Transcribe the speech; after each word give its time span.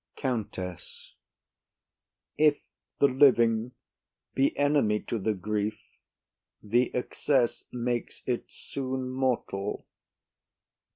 COUNTESS. 0.15 1.13
If 2.35 2.59
the 2.97 3.05
living 3.07 3.73
be 4.33 4.57
enemy 4.57 4.99
to 5.01 5.19
the 5.19 5.35
grief, 5.35 5.79
the 6.63 6.91
excess 6.95 7.65
makes 7.71 8.23
it 8.25 8.45
soon 8.51 9.11
mortal. 9.11 9.85